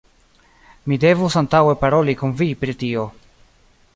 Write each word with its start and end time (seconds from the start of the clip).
Mi 0.93 0.97
devus 1.03 1.35
antaŭe 1.41 1.77
paroli 1.83 2.17
kun 2.23 2.35
vi 2.41 2.49
pri 2.63 2.77
tio. 2.85 3.07